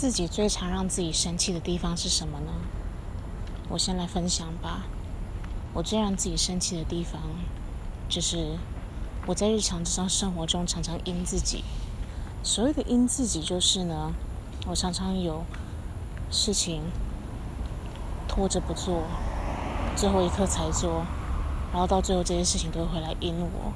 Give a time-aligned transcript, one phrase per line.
[0.00, 2.52] 自己最常让自己生气的地方是什么呢？
[3.68, 4.86] 我先来分享吧。
[5.74, 7.20] 我最让自己生气的地方，
[8.08, 8.56] 就是
[9.26, 11.64] 我在日常之上生活中常常阴自己。
[12.44, 14.12] 所谓的阴自己，就是呢，
[14.68, 15.42] 我常常有
[16.30, 16.80] 事情
[18.28, 19.02] 拖着不做，
[19.96, 21.04] 最后一刻才做，
[21.72, 23.72] 然后到最后这些事情都会回来阴我。